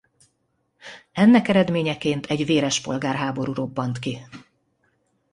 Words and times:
Ennek 1.11 1.47
eredményeként 1.47 2.25
egy 2.25 2.45
véres 2.45 2.81
polgárháború 2.81 3.53
robbant 3.53 3.99
ki. 3.99 4.17